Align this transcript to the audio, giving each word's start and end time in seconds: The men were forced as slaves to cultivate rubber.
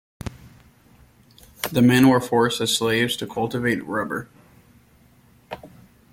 The 1.71 1.83
men 1.83 2.09
were 2.09 2.19
forced 2.19 2.59
as 2.59 2.75
slaves 2.75 3.15
to 3.17 3.27
cultivate 3.27 3.85
rubber. 3.85 4.29